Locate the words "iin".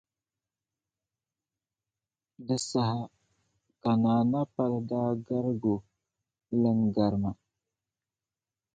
6.57-6.79